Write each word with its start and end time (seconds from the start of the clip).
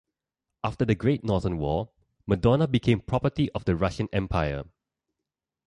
After 0.63 0.83
the 0.83 0.95
Great 0.95 1.23
Northern 1.23 1.59
War, 1.59 1.91
Madona 2.25 2.65
became 2.67 3.01
property 3.01 3.51
of 3.51 3.65
the 3.65 3.75
Russian 3.75 4.07
Empire. 4.11 4.63